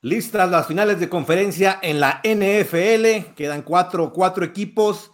[0.00, 3.34] Listas las finales de conferencia en la NFL.
[3.34, 5.10] Quedan cuatro, cuatro equipos.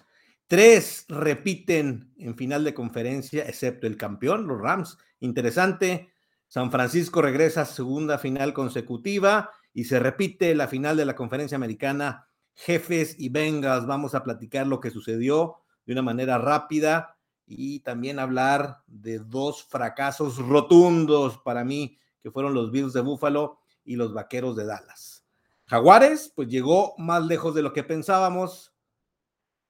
[0.46, 4.98] Tres repiten en final de conferencia, excepto el campeón, los Rams.
[5.20, 6.12] Interesante.
[6.48, 11.56] San Francisco regresa a segunda final consecutiva y se repite la final de la conferencia
[11.56, 12.28] americana.
[12.52, 13.86] Jefes y Bengals.
[13.86, 19.64] Vamos a platicar lo que sucedió de una manera rápida y también hablar de dos
[19.64, 25.24] fracasos rotundos para mí, que fueron los Bills de Buffalo y los Vaqueros de Dallas.
[25.66, 28.74] Jaguares, pues llegó más lejos de lo que pensábamos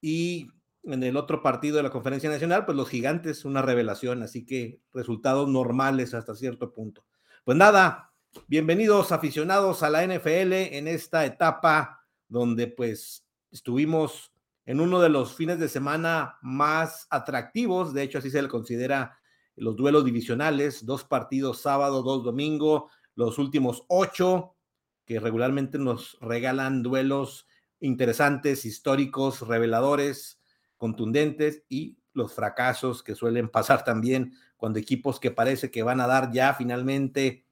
[0.01, 0.49] y
[0.83, 4.81] en el otro partido de la Conferencia Nacional, pues los Gigantes, una revelación, así que
[4.93, 7.07] resultados normales hasta cierto punto.
[7.45, 8.13] Pues nada,
[8.49, 14.33] bienvenidos aficionados a la NFL en esta etapa donde pues estuvimos
[14.67, 19.19] en uno de los fines de semana más atractivos, de hecho así se le considera
[19.57, 24.57] los duelos divisionales, dos partidos sábado, dos domingo, los últimos ocho,
[25.05, 27.47] que regularmente nos regalan duelos
[27.81, 30.41] interesantes, históricos, reveladores,
[30.77, 36.07] contundentes y los fracasos que suelen pasar también cuando equipos que parece que van a
[36.07, 37.45] dar ya finalmente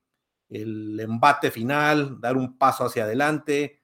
[0.48, 3.82] el embate final, dar un paso hacia adelante,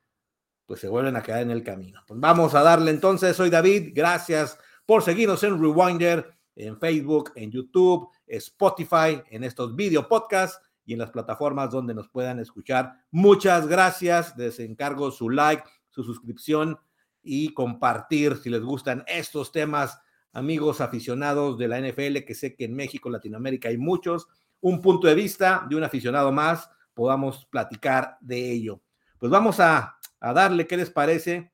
[0.67, 2.03] pues se vuelven a quedar en el camino.
[2.07, 7.51] Pues vamos a darle entonces, soy David, gracias por seguirnos en Rewinder, en Facebook, en
[7.51, 12.95] YouTube, Spotify, en estos video podcasts y en las plataformas donde nos puedan escuchar.
[13.11, 14.35] Muchas gracias.
[14.39, 16.79] Les encargo su like, su suscripción
[17.23, 20.01] y compartir si les gustan estos temas,
[20.33, 24.29] amigos aficionados de la NFL, que sé que en México, Latinoamérica hay muchos.
[24.63, 28.81] Un punto de vista de un aficionado más, podamos platicar de ello.
[29.19, 31.53] Pues vamos a, a darle, ¿qué les parece?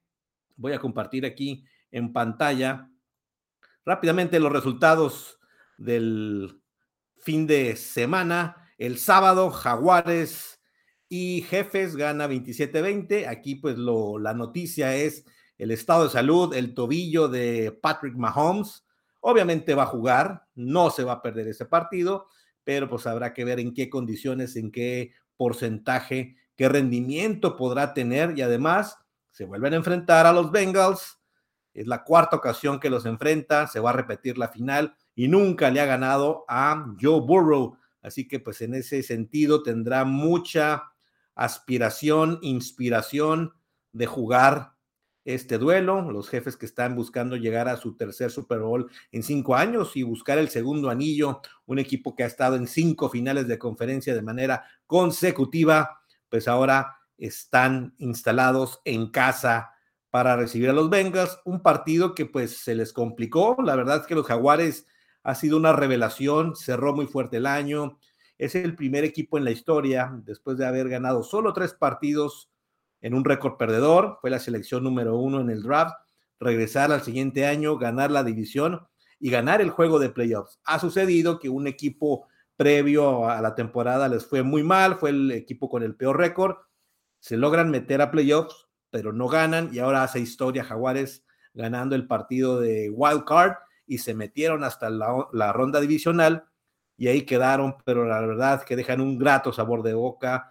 [0.55, 2.89] Voy a compartir aquí en pantalla
[3.85, 5.41] rápidamente los resultados
[5.77, 6.63] del
[7.19, 10.61] fin de semana el sábado, Jaguares
[11.09, 13.29] y Jefes gana 27-20.
[13.29, 15.25] Aquí pues lo, la noticia es
[15.59, 18.85] el estado de salud, el tobillo de Patrick Mahomes.
[19.21, 22.27] Obviamente va a jugar, no se va a perder ese partido,
[22.65, 28.37] pero pues habrá que ver en qué condiciones, en qué porcentaje, qué rendimiento podrá tener
[28.39, 28.99] y además
[29.31, 31.21] se vuelven a enfrentar a los Bengals.
[31.73, 35.71] Es la cuarta ocasión que los enfrenta, se va a repetir la final y nunca
[35.71, 37.77] le ha ganado a Joe Burrow.
[38.05, 40.93] Así que pues en ese sentido tendrá mucha
[41.35, 43.55] aspiración, inspiración
[43.93, 44.75] de jugar
[45.25, 46.13] este duelo.
[46.13, 50.03] Los jefes que están buscando llegar a su tercer Super Bowl en cinco años y
[50.03, 54.23] buscar el segundo anillo, un equipo que ha estado en cinco finales de conferencia de
[54.23, 59.71] manera consecutiva, pues ahora están instalados en casa
[60.11, 63.57] para recibir a los Bengals, un partido que pues se les complicó.
[63.65, 64.87] La verdad es que los Jaguares
[65.25, 67.99] ha sido una revelación, cerró muy fuerte el año,
[68.39, 72.51] es el primer equipo en la historia, después de haber ganado solo tres partidos
[73.01, 75.95] en un récord perdedor, fue la selección número uno en el draft,
[76.39, 78.87] regresar al siguiente año, ganar la división
[79.19, 80.61] y ganar el juego de playoffs.
[80.65, 85.33] Ha sucedido que un equipo previo a la temporada les fue muy mal, fue el
[85.33, 86.57] equipo con el peor récord,
[87.19, 91.25] se logran meter a playoffs, pero no ganan y ahora hace historia Jaguares
[91.55, 93.55] ganando el partido de wild card
[93.87, 96.45] y se metieron hasta la, ronda divisional
[96.97, 100.51] y ahí quedaron, pero la verdad que dejan un grato sabor de boca.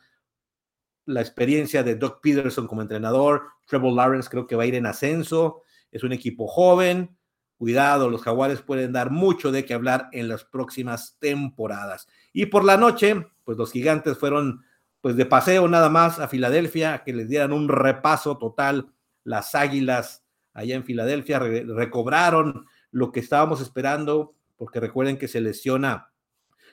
[1.06, 4.86] La experiencia de Doug Peterson como entrenador, Trevor Lawrence creo que va a ir en
[4.86, 7.18] ascenso, es un equipo joven,
[7.58, 12.08] cuidado, los jaguares pueden dar mucho de qué hablar en las próximas temporadas.
[12.34, 14.64] Y por la noche, pues los gigantes fueron
[15.02, 18.94] pues de paseo nada más a Filadelfia, que les dieran un repaso total
[19.24, 26.14] las águilas allá en Filadelfia, recobraron lo que estábamos esperando, porque recuerden que se lesiona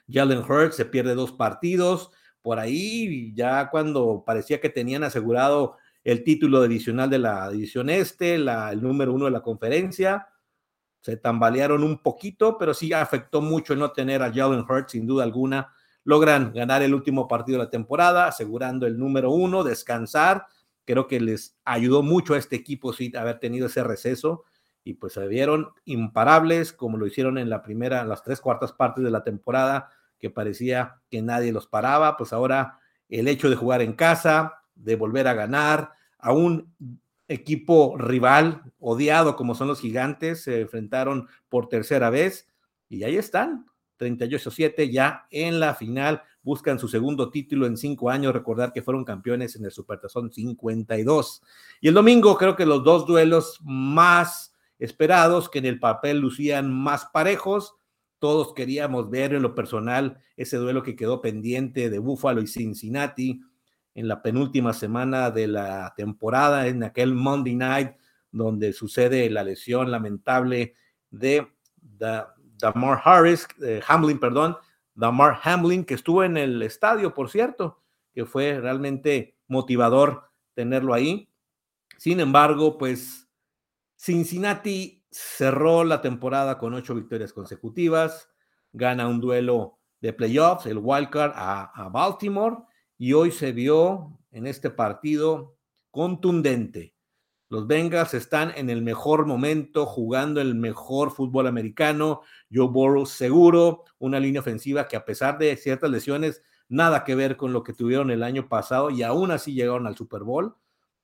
[0.08, 2.10] Jalen Hurts, se pierde dos partidos,
[2.42, 8.34] por ahí ya cuando parecía que tenían asegurado el título adicional de la división este,
[8.34, 10.28] el número uno de la conferencia,
[11.00, 15.24] se tambalearon un poquito, pero sí afectó mucho no tener a Jalen Hurts, sin duda
[15.24, 15.72] alguna.
[16.04, 20.44] Logran ganar el último partido de la temporada, asegurando el número uno, descansar.
[20.84, 24.44] Creo que les ayudó mucho a este equipo sí haber tenido ese receso
[24.84, 29.04] y pues se vieron imparables como lo hicieron en la primera, las tres cuartas partes
[29.04, 32.78] de la temporada, que parecía que nadie los paraba, pues ahora
[33.08, 36.72] el hecho de jugar en casa, de volver a ganar, a un
[37.28, 42.48] equipo rival odiado como son los gigantes, se enfrentaron por tercera vez
[42.88, 43.66] y ahí están,
[43.98, 49.04] 38-7 ya en la final, buscan su segundo título en cinco años, recordar que fueron
[49.04, 51.42] campeones en el Supertazón 52.
[51.80, 54.49] Y el domingo creo que los dos duelos más
[54.80, 57.74] esperados, que en el papel lucían más parejos.
[58.18, 63.40] Todos queríamos ver en lo personal ese duelo que quedó pendiente de Buffalo y Cincinnati,
[63.94, 67.90] en la penúltima semana de la temporada, en aquel Monday Night
[68.30, 70.74] donde sucede la lesión lamentable
[71.10, 73.48] de Damar Harris,
[73.88, 74.56] Hamlin, perdón,
[74.94, 77.82] Damar Hamlin, que estuvo en el estadio, por cierto,
[78.12, 81.28] que fue realmente motivador tenerlo ahí.
[81.96, 83.19] Sin embargo, pues
[84.02, 88.30] Cincinnati cerró la temporada con ocho victorias consecutivas,
[88.72, 92.56] gana un duelo de playoffs, el wildcard a, a Baltimore,
[92.96, 95.58] y hoy se vio en este partido
[95.90, 96.94] contundente.
[97.50, 102.22] Los Bengals están en el mejor momento, jugando el mejor fútbol americano.
[102.50, 107.36] Joe Burrow seguro, una línea ofensiva que a pesar de ciertas lesiones, nada que ver
[107.36, 110.56] con lo que tuvieron el año pasado y aún así llegaron al Super Bowl.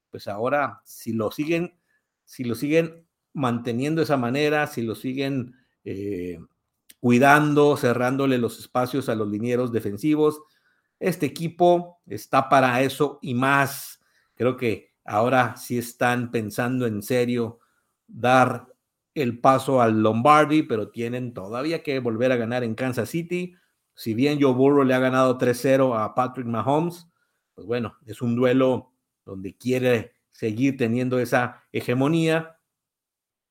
[0.08, 1.76] Pues ahora, si lo siguen,
[2.26, 6.38] si lo siguen manteniendo de esa manera, si lo siguen eh,
[7.00, 10.43] cuidando, cerrándole los espacios a los linieros defensivos.
[10.99, 14.00] Este equipo está para eso y más.
[14.34, 17.61] Creo que ahora sí están pensando en serio
[18.06, 18.67] dar
[19.14, 23.55] el paso al Lombardi, pero tienen todavía que volver a ganar en Kansas City.
[23.94, 27.06] Si bien Joe Burrow le ha ganado 3-0 a Patrick Mahomes,
[27.55, 28.93] pues bueno, es un duelo
[29.25, 32.58] donde quiere seguir teniendo esa hegemonía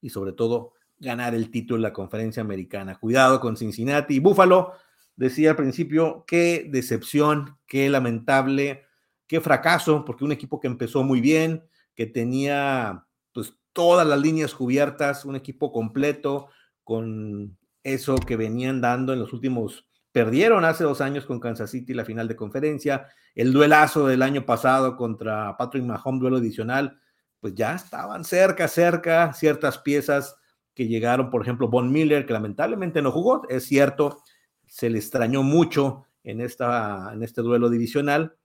[0.02, 3.00] y sobre todo ganar el título de la conferencia americana.
[3.00, 4.74] Cuidado con Cincinnati y Buffalo.
[5.16, 8.84] Decía al principio, qué decepción, qué lamentable,
[9.26, 11.64] qué fracaso, porque un equipo que empezó muy bien,
[11.96, 16.50] que tenía pues todas las líneas cubiertas, un equipo completo
[16.84, 21.94] con eso que venían dando en los últimos, perdieron hace dos años con Kansas City
[21.94, 27.02] la final de conferencia, el duelazo del año pasado contra Patrick Mahomes, duelo adicional,
[27.42, 30.38] pues ya estaban cerca, cerca, ciertas piezas
[30.74, 34.24] que llegaron, por ejemplo, Von Miller, que lamentablemente no jugó, es cierto,
[34.66, 38.38] se le extrañó mucho en, esta, en este duelo divisional,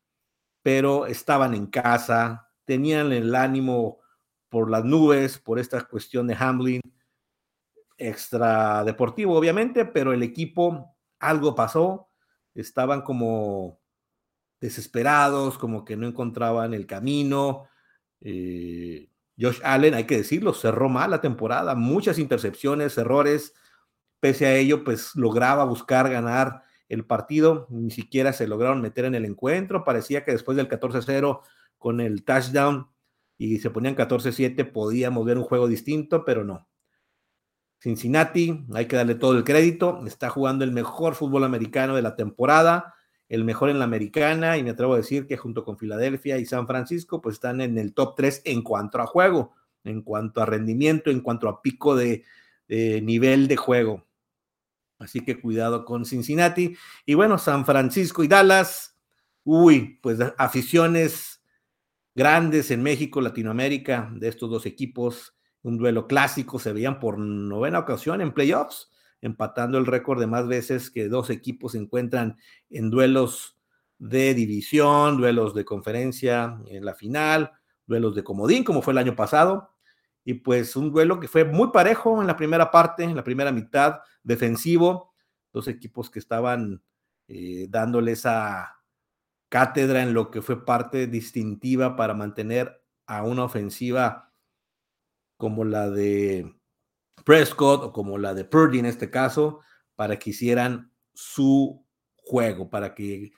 [0.63, 4.01] pero estaban en casa, tenían el ánimo
[4.49, 6.81] por las nubes, por esta cuestión de Hamlin,
[7.97, 12.09] extra deportivo, obviamente, pero el equipo, algo pasó,
[12.55, 13.81] estaban como
[14.61, 17.69] desesperados, como que no encontraban el camino.
[18.21, 19.09] Eh,
[19.39, 23.55] Josh Allen, hay que decirlo, cerró mal la temporada, muchas intercepciones, errores.
[24.21, 29.15] Pese a ello, pues lograba buscar ganar el partido, ni siquiera se lograron meter en
[29.15, 29.85] el encuentro.
[29.85, 31.41] Parecía que después del 14-0
[31.79, 32.91] con el touchdown
[33.39, 36.69] y se ponían 14-7, podíamos ver un juego distinto, pero no.
[37.81, 42.15] Cincinnati, hay que darle todo el crédito, está jugando el mejor fútbol americano de la
[42.15, 42.95] temporada
[43.31, 46.45] el mejor en la americana y me atrevo a decir que junto con Filadelfia y
[46.45, 49.55] San Francisco pues están en el top 3 en cuanto a juego,
[49.85, 52.25] en cuanto a rendimiento, en cuanto a pico de,
[52.69, 54.05] nivel de juego.
[54.99, 56.77] Así que cuidado con Cincinnati.
[57.07, 58.97] Y bueno, San Francisco y Dallas,
[59.45, 61.41] uy, pues aficiones
[62.17, 67.79] grandes en México, Latinoamérica, de estos dos equipos, un duelo clásico, se veían por novena
[67.79, 68.91] ocasión en playoffs
[69.21, 72.39] empatando el récord de más veces que dos equipos se encuentran
[72.71, 73.57] en duelos
[73.99, 77.53] de división, duelos de conferencia en la final,
[77.87, 79.75] duelos de comodín, como fue el año pasado.
[80.25, 83.53] Y pues un duelo que fue muy parejo en la primera parte, en la primera
[83.53, 85.13] mitad, defensivo,
[85.53, 86.83] dos equipos que estaban
[87.29, 88.77] eh, dándole esa
[89.49, 94.30] cátedra en lo que fue parte distintiva para mantener a una ofensiva
[95.41, 96.55] como la de
[97.25, 99.61] Prescott o como la de Purdy en este caso,
[99.97, 103.33] para que hicieran su juego, para que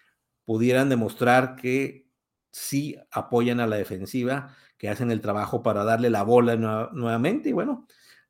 [0.44, 2.06] pudieran demostrar que
[2.50, 6.56] sí apoyan a la defensiva, que hacen el trabajo para darle la bola
[6.92, 7.48] nuevamente.
[7.48, 7.86] Y bueno,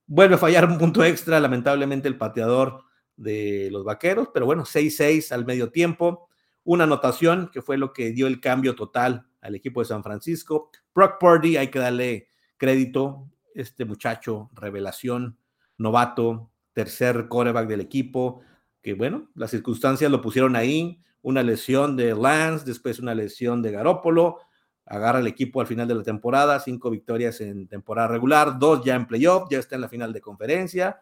[0.07, 2.85] vuelve a fallar un punto extra, lamentablemente, el pateador
[3.17, 6.29] de los vaqueros, pero bueno, 6-6 al medio tiempo.
[6.65, 10.71] Una anotación que fue lo que dio el cambio total al equipo de San Francisco.
[10.95, 15.39] Brock Purdy, hay que darle crédito, este muchacho, revelación,
[15.79, 18.41] novato, tercer coreback del equipo,
[18.83, 23.73] que bueno, las circunstancias lo pusieron ahí, una lesión de Lance, después una lesión de
[23.73, 24.39] Garópolo,
[24.87, 28.97] agarra el equipo al final de la temporada, cinco victorias en temporada regular, dos ya
[28.97, 31.01] en playoff, ya está en la final de conferencia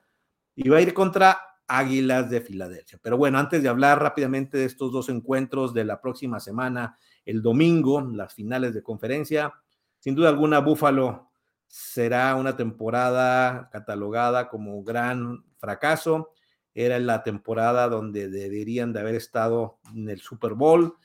[0.54, 2.98] y va a ir contra Águilas de Filadelfia.
[3.00, 7.42] Pero bueno, antes de hablar rápidamente de estos dos encuentros de la próxima semana, el
[7.42, 9.54] domingo, las finales de conferencia,
[9.98, 11.29] sin duda alguna, Búfalo
[11.70, 16.34] será una temporada catalogada como gran fracaso.
[16.74, 20.96] Era la temporada donde deberían de haber estado en el Super Bowl,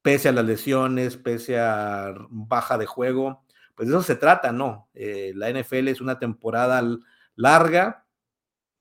[0.00, 3.44] pese a las lesiones, pese a baja de juego.
[3.74, 4.88] Pues de eso se trata, ¿no?
[4.94, 6.82] Eh, la NFL es una temporada
[7.34, 8.06] larga,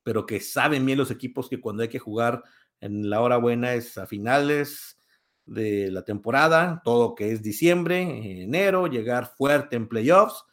[0.01, 2.41] pero que saben bien los equipos que cuando hay que jugar
[2.79, 4.97] en la hora buena es a finales,
[5.45, 8.01] de la temporada, todo que es diciembre,
[8.41, 10.43] enero, llegar fuerte en playoffs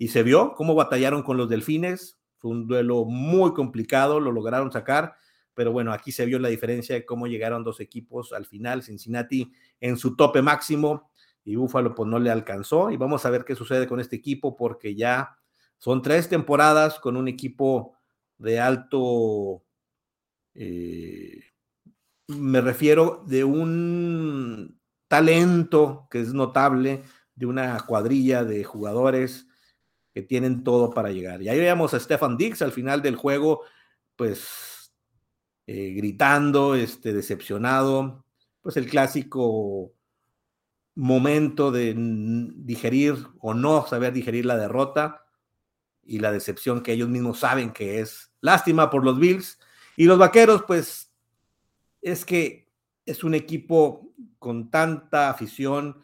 [0.00, 2.18] y se vio cómo batallaron con los Delfines.
[2.38, 5.14] Fue un duelo muy complicado, lo lograron sacar,
[5.52, 8.82] pero bueno, aquí se vio la diferencia de cómo llegaron dos equipos al final.
[8.82, 11.10] Cincinnati en su tope máximo
[11.44, 12.90] y Buffalo pues no le alcanzó.
[12.90, 15.36] Y vamos a ver qué sucede con este equipo porque ya
[15.76, 17.92] son tres temporadas con un equipo
[18.38, 19.62] de alto
[20.54, 21.42] eh,
[22.26, 27.02] me refiero de un talento que es notable,
[27.34, 29.49] de una cuadrilla de jugadores
[30.22, 31.42] tienen todo para llegar.
[31.42, 33.62] Y ahí veíamos a Stefan Dix al final del juego,
[34.16, 34.92] pues
[35.66, 38.24] eh, gritando, este, decepcionado,
[38.60, 39.92] pues el clásico
[40.94, 45.24] momento de digerir o no saber digerir la derrota
[46.02, 48.32] y la decepción que ellos mismos saben que es.
[48.40, 49.58] Lástima por los Bills
[49.96, 51.12] y los Vaqueros, pues
[52.02, 52.70] es que
[53.06, 56.02] es un equipo con tanta afición,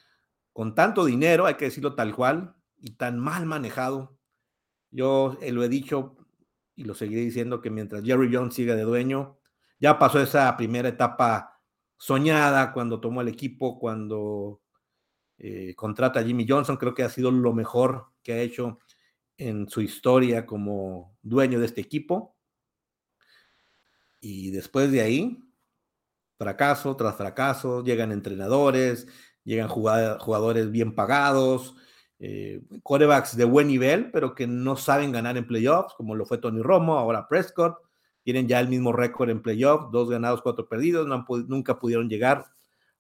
[0.52, 2.55] con tanto dinero, hay que decirlo tal cual,
[2.86, 4.16] y tan mal manejado.
[4.92, 6.16] Yo eh, lo he dicho
[6.76, 9.40] y lo seguiré diciendo que mientras Jerry Jones siga de dueño,
[9.80, 11.60] ya pasó esa primera etapa
[11.96, 14.62] soñada cuando tomó el equipo, cuando
[15.36, 18.78] eh, contrata a Jimmy Johnson, creo que ha sido lo mejor que ha hecho
[19.36, 22.36] en su historia como dueño de este equipo.
[24.20, 25.50] Y después de ahí,
[26.38, 29.08] fracaso tras fracaso, llegan entrenadores,
[29.42, 31.74] llegan jugadores bien pagados,
[32.18, 36.38] eh, corebacks de buen nivel, pero que no saben ganar en playoffs, como lo fue
[36.38, 37.78] Tony Romo, ahora Prescott,
[38.22, 41.06] tienen ya el mismo récord en playoffs, dos ganados, cuatro perdidos,
[41.46, 42.46] nunca pudieron llegar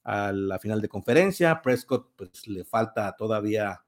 [0.04, 3.82] a la final de conferencia, Prescott pues le falta todavía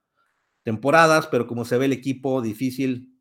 [0.64, 3.14] temporadas, pero como se ve el equipo difícil,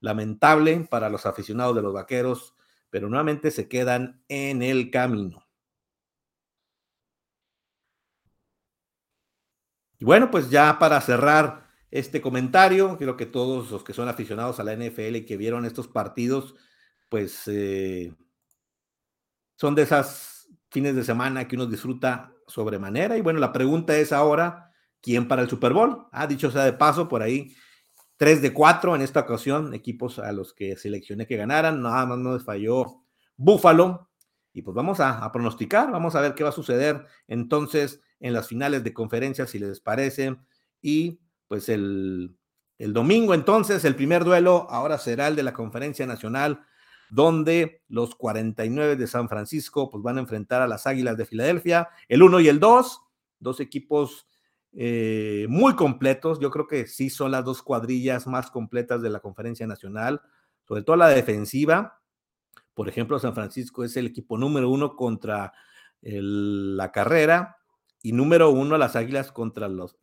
[0.00, 2.56] lamentable para los aficionados de los Vaqueros,
[2.90, 5.46] pero nuevamente se quedan en el camino.
[10.00, 14.58] Y bueno, pues ya para cerrar este comentario, creo que todos los que son aficionados
[14.58, 16.54] a la NFL y que vieron estos partidos,
[17.10, 18.14] pues eh,
[19.56, 23.18] son de esas fines de semana que uno disfruta sobremanera.
[23.18, 26.06] Y bueno, la pregunta es ahora, ¿quién para el Super Bowl?
[26.12, 27.54] Ah, dicho sea de paso, por ahí,
[28.16, 32.18] tres de cuatro en esta ocasión, equipos a los que seleccioné que ganaran, nada más
[32.18, 33.02] nos falló
[33.36, 34.09] Buffalo.
[34.52, 38.48] Y pues vamos a, pronosticar, vamos a ver qué va a suceder entonces en las
[38.48, 40.36] finales de conferencia, si les parece.
[40.82, 42.36] Y pues el,
[42.78, 46.60] el domingo entonces, el primer duelo ahora será el de la conferencia nacional,
[47.10, 51.88] donde los 49 de San Francisco pues van a enfrentar a las Águilas de Filadelfia,
[52.08, 53.00] el 1 y el 2,
[53.40, 54.26] dos equipos
[54.72, 56.38] eh, muy completos.
[56.40, 60.20] Yo creo que sí son las dos cuadrillas más completas de la conferencia nacional,
[60.66, 61.99] sobre todo la defensiva.
[62.74, 65.52] Por ejemplo, San Francisco es el equipo número uno contra
[66.02, 67.58] la carrera
[68.02, 69.96] y número uno las Águilas contra, los,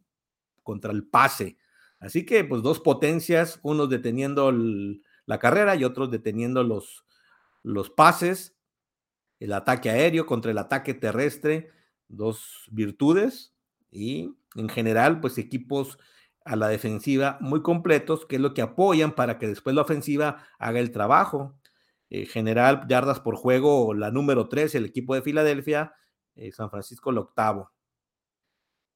[0.63, 1.57] contra el pase.
[1.99, 7.05] Así que, pues, dos potencias, unos deteniendo la carrera y otros deteniendo los,
[7.63, 8.55] los pases,
[9.39, 11.71] el ataque aéreo contra el ataque terrestre,
[12.07, 13.53] dos virtudes
[13.89, 15.97] y en general, pues, equipos
[16.45, 20.47] a la defensiva muy completos, que es lo que apoyan para que después la ofensiva
[20.59, 21.59] haga el trabajo.
[22.09, 25.93] En general, yardas por juego, la número tres, el equipo de Filadelfia,
[26.35, 27.71] eh, San Francisco el octavo.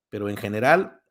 [0.09, 1.01] Pero en general,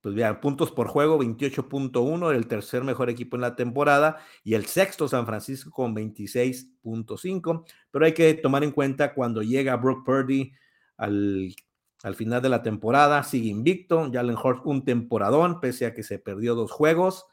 [0.00, 4.66] pues vean, puntos por juego, 28.1, el tercer mejor equipo en la temporada y el
[4.66, 10.52] sexto San Francisco con 26.5, pero hay que tomar en cuenta cuando llega Brock Purdy
[10.96, 11.54] al,
[12.02, 16.18] al final de la temporada, sigue invicto, Jalen Hurts un temporadón, pese a que se
[16.18, 17.26] perdió dos juegos,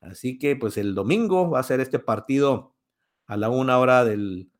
[0.00, 2.73] así que pues el domingo va a ser este partido
[3.26, 4.50] a la una hora del,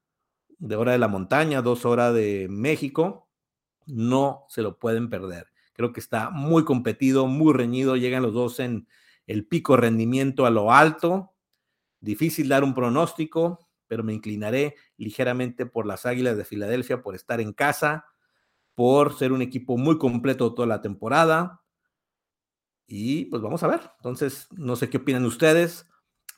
[0.58, 3.28] de hora de la montaña, dos horas de México,
[3.86, 5.48] no se lo pueden perder.
[5.74, 7.96] Creo que está muy competido, muy reñido.
[7.96, 8.86] Llegan los dos en
[9.26, 11.32] el pico rendimiento a lo alto.
[12.00, 17.40] Difícil dar un pronóstico, pero me inclinaré ligeramente por las Águilas de Filadelfia, por estar
[17.40, 18.06] en casa,
[18.74, 21.62] por ser un equipo muy completo toda la temporada.
[22.86, 23.80] Y pues vamos a ver.
[23.96, 25.88] Entonces, no sé qué opinan ustedes,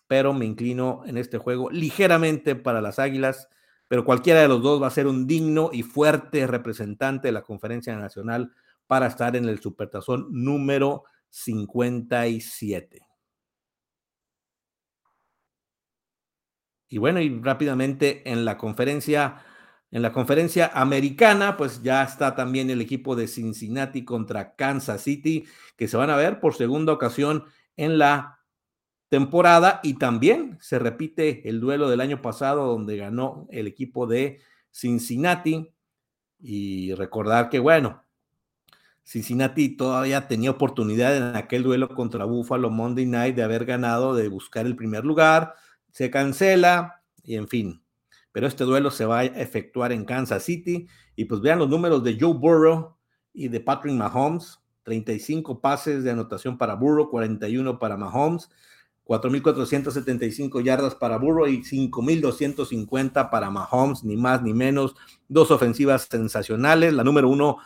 [0.09, 3.49] pero me inclino en este juego ligeramente para las Águilas,
[3.89, 7.43] pero cualquiera de los dos va a ser un digno y fuerte representante de la
[7.43, 8.53] conferencia nacional
[8.87, 13.07] para estar en el Supertazón número 57.
[16.89, 19.43] Y bueno, y rápidamente en la conferencia,
[19.91, 25.47] en la conferencia americana, pues ya está también el equipo de Cincinnati contra Kansas City,
[25.77, 27.45] que se van a ver por segunda ocasión
[27.77, 28.36] en la
[29.09, 34.41] temporada y también se repite el duelo del año pasado donde ganó el equipo de
[34.71, 35.73] Cincinnati
[36.41, 38.03] y recordar que bueno,
[39.05, 44.29] Cincinnati todavía tenía oportunidad en aquel duelo contra Buffalo Monday Night de haber ganado, de
[44.29, 45.55] buscar el primer lugar.
[45.93, 47.83] Se cancela y en fin.
[48.33, 50.89] Pero este duelo se va a efectuar en Kansas City.
[51.15, 52.97] Y pues vean los números de Joe Burrow
[53.33, 54.59] y de Patrick Mahomes.
[54.87, 58.49] 35 pases de anotación para Burrow, 41 para Mahomes,
[59.07, 64.97] 4.475 yardas para Burrow y 5.250 para Mahomes, ni más ni menos.
[65.29, 66.93] Dos ofensivas sensacionales.
[66.93, 67.59] La número uno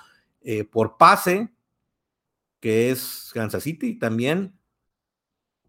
[0.42, 1.50] eh, por pase,
[2.60, 4.54] que es Kansas City también.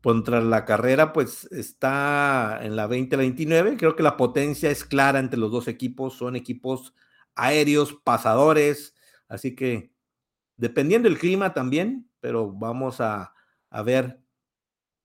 [0.03, 3.77] Contra la carrera, pues está en la 20-29.
[3.77, 6.15] Creo que la potencia es clara entre los dos equipos.
[6.15, 6.93] Son equipos
[7.33, 8.93] aéreos, pasadores.
[9.29, 9.93] Así que,
[10.57, 13.33] dependiendo del clima también, pero vamos a,
[13.69, 14.21] a ver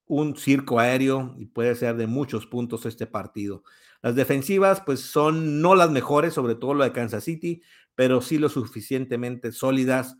[0.06, 3.64] un circo aéreo y puede ser de muchos puntos este partido.
[4.02, 7.62] Las defensivas, pues son no las mejores, sobre todo lo de Kansas City,
[7.94, 10.16] pero sí lo suficientemente sólidas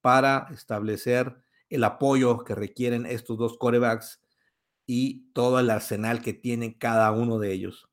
[0.00, 1.36] para establecer
[1.68, 4.22] el apoyo que requieren estos dos corebacks
[4.86, 7.88] y todo el arsenal que tienen cada uno de ellos.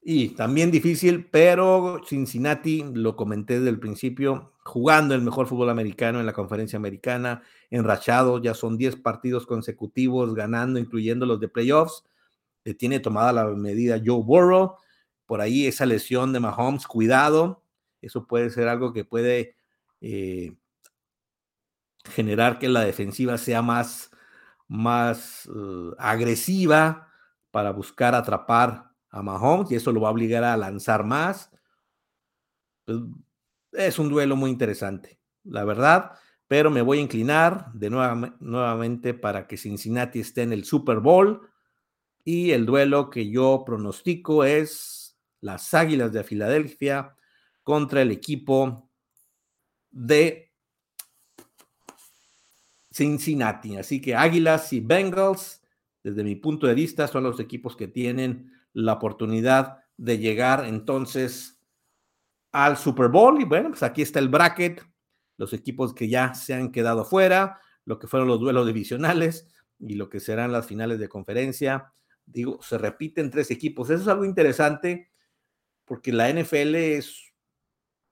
[0.00, 6.20] Y también difícil, pero Cincinnati, lo comenté desde el principio, jugando el mejor fútbol americano
[6.20, 12.04] en la conferencia americana, enrachado, ya son 10 partidos consecutivos ganando, incluyendo los de playoffs.
[12.64, 14.76] Le tiene tomada la medida Joe Burrow.
[15.26, 17.64] Por ahí esa lesión de Mahomes, cuidado,
[18.00, 19.56] eso puede ser algo que puede
[20.00, 20.54] eh,
[22.04, 24.10] generar que la defensiva sea más,
[24.68, 27.08] más uh, agresiva
[27.50, 31.50] para buscar atrapar a Mahomes y eso lo va a obligar a lanzar más.
[32.84, 32.98] Pues,
[33.72, 36.12] es un duelo muy interesante, la verdad,
[36.46, 41.48] pero me voy a inclinar de nuevamente para que Cincinnati esté en el Super Bowl
[42.24, 47.16] y el duelo que yo pronostico es las Águilas de Filadelfia
[47.62, 48.90] contra el equipo
[49.90, 50.52] de
[52.92, 53.76] Cincinnati.
[53.76, 55.62] Así que Águilas y Bengals,
[56.02, 61.61] desde mi punto de vista, son los equipos que tienen la oportunidad de llegar entonces
[62.52, 63.40] al Super Bowl.
[63.40, 64.86] Y bueno, pues aquí está el bracket,
[65.36, 69.48] los equipos que ya se han quedado fuera, lo que fueron los duelos divisionales
[69.80, 71.92] y lo que serán las finales de conferencia.
[72.24, 73.90] Digo, se repiten tres equipos.
[73.90, 75.10] Eso es algo interesante
[75.84, 77.32] porque la NFL es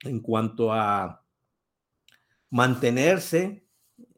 [0.02, 1.24] en cuanto a
[2.50, 3.64] mantenerse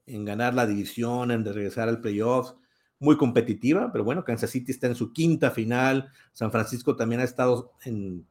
[0.06, 2.54] en ganar la división, en regresar al playoff,
[2.98, 7.24] muy competitiva, pero bueno, Kansas City está en su quinta final, San Francisco también ha
[7.24, 8.26] estado en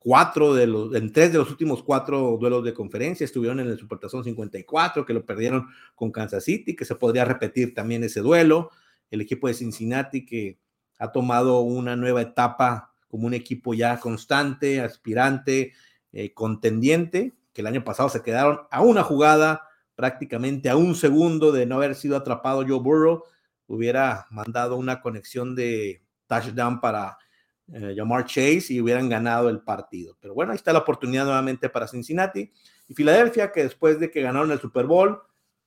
[0.00, 3.78] cuatro de los, en tres de los últimos cuatro duelos de conferencia, estuvieron en el
[3.78, 8.70] Supertazón 54, que lo perdieron con Kansas City, que se podría repetir también ese duelo,
[9.10, 10.58] el equipo de Cincinnati que
[10.98, 15.74] ha tomado una nueva etapa como un equipo ya constante, aspirante,
[16.12, 21.52] eh, contendiente, que el año pasado se quedaron a una jugada, prácticamente a un segundo
[21.52, 23.24] de no haber sido atrapado Joe Burrow,
[23.66, 27.18] hubiera mandado una conexión de touchdown para
[27.72, 30.16] eh, Jamar Chase y hubieran ganado el partido.
[30.20, 32.50] Pero bueno, ahí está la oportunidad nuevamente para Cincinnati
[32.88, 35.20] y Filadelfia, que después de que ganaron el Super Bowl,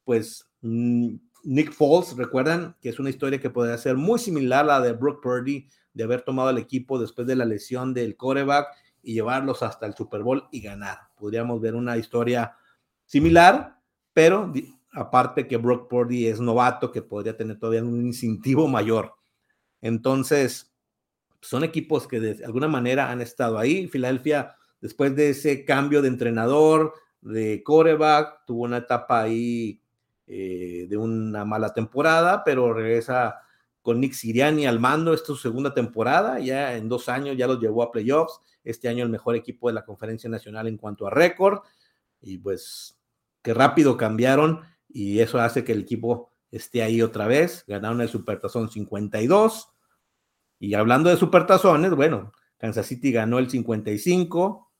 [0.03, 4.79] pues mm, Nick Foles, recuerdan que es una historia que podría ser muy similar a
[4.79, 8.67] la de Brooke Purdy, de haber tomado el equipo después de la lesión del coreback
[9.01, 10.97] y llevarlos hasta el Super Bowl y ganar.
[11.15, 12.55] Podríamos ver una historia
[13.05, 13.79] similar,
[14.13, 14.51] pero
[14.93, 19.13] aparte que Brock Purdy es novato, que podría tener todavía un incentivo mayor.
[19.81, 20.72] Entonces,
[21.43, 23.87] son equipos que de alguna manera han estado ahí.
[23.87, 29.81] Filadelfia, después de ese cambio de entrenador, de coreback, tuvo una etapa ahí
[30.25, 33.41] eh, de una mala temporada, pero regresa
[33.81, 35.13] con Nick Siriani al mando.
[35.13, 38.39] Esta es su segunda temporada, ya en dos años ya los llevó a playoffs.
[38.63, 41.59] Este año el mejor equipo de la conferencia nacional en cuanto a récord.
[42.21, 42.97] Y pues
[43.41, 47.65] que rápido cambiaron y eso hace que el equipo esté ahí otra vez.
[47.67, 49.72] Ganaron el Supertazón 52.
[50.63, 54.71] Y hablando de Supertazones, bueno, Kansas City ganó el 55,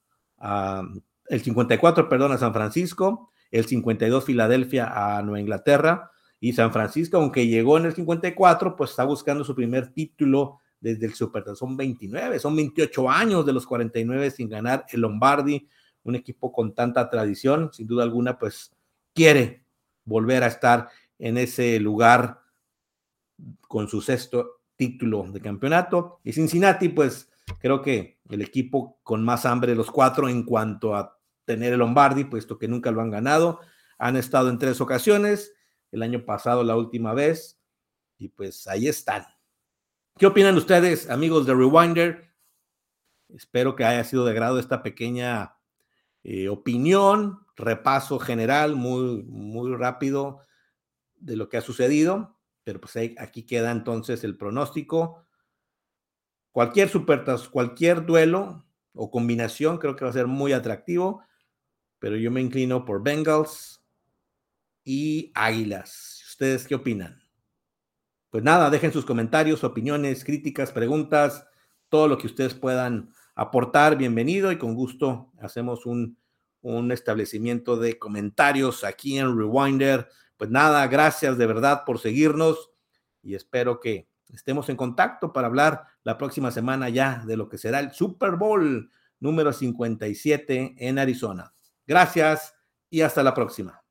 [1.27, 7.17] el 54, perdón, a San Francisco, el 52 Filadelfia a Nueva Inglaterra y San Francisco,
[7.17, 11.43] aunque llegó en el 54, pues está buscando su primer título desde el Super.
[11.53, 15.67] Son 29, son 28 años de los 49 sin ganar el Lombardi.
[16.03, 18.71] Un equipo con tanta tradición, sin duda alguna, pues
[19.13, 19.65] quiere
[20.05, 20.87] volver a estar
[21.19, 22.39] en ese lugar
[23.67, 26.19] con su sexto título de campeonato.
[26.23, 30.95] Y Cincinnati, pues creo que el equipo con más hambre de los cuatro en cuanto
[30.95, 33.59] a tener el Lombardi, puesto que nunca lo han ganado.
[33.97, 35.53] Han estado en tres ocasiones
[35.91, 37.59] el año pasado la última vez.
[38.17, 39.25] Y pues ahí están.
[40.17, 42.33] ¿Qué opinan ustedes, amigos de Rewinder?
[43.29, 45.55] Espero que haya sido de grado esta pequeña
[46.23, 50.39] eh, opinión, repaso general muy, muy rápido
[51.15, 52.32] de lo que ha sucedido,
[52.63, 55.25] pero pues aquí queda entonces el pronóstico.
[56.51, 61.23] Cualquier supertas, cualquier duelo o combinación creo que va a ser muy atractivo,
[61.99, 63.83] pero yo me inclino por Bengals
[64.83, 66.23] y Águilas.
[66.29, 67.21] ¿Ustedes qué opinan?
[68.29, 71.45] Pues nada, dejen sus comentarios, opiniones, críticas, preguntas,
[71.89, 76.17] todo lo que ustedes puedan aportar, bienvenido y con gusto hacemos un,
[76.61, 80.09] un establecimiento de comentarios aquí en Rewinder.
[80.43, 82.69] Pues nada, gracias de verdad por seguirnos
[83.21, 87.57] y espero que estemos en contacto para hablar la próxima semana ya de lo que
[87.57, 91.53] será el Super Bowl número 57 en Arizona.
[91.87, 92.55] Gracias
[92.89, 93.82] y hasta la próxima.